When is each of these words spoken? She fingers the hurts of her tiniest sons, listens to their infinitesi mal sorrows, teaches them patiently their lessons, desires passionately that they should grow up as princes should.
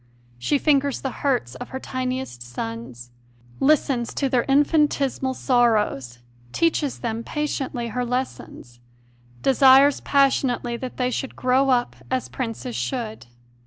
She 0.39 0.57
fingers 0.57 0.99
the 1.01 1.11
hurts 1.21 1.53
of 1.53 1.69
her 1.69 1.79
tiniest 1.79 2.41
sons, 2.41 3.11
listens 3.59 4.15
to 4.15 4.29
their 4.29 4.45
infinitesi 4.45 5.21
mal 5.21 5.35
sorrows, 5.35 6.17
teaches 6.51 7.01
them 7.01 7.23
patiently 7.23 7.91
their 7.91 8.03
lessons, 8.03 8.79
desires 9.43 9.99
passionately 9.99 10.75
that 10.75 10.97
they 10.97 11.11
should 11.11 11.35
grow 11.35 11.69
up 11.69 11.97
as 12.09 12.29
princes 12.29 12.75
should. 12.75 13.27